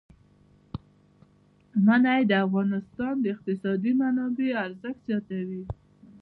منی 1.85 2.21
د 2.29 2.33
افغانستان 2.45 3.13
د 3.21 3.25
اقتصادي 3.35 3.91
منابعو 4.01 4.59
ارزښت 4.65 5.01
زیاتوي. 5.09 5.63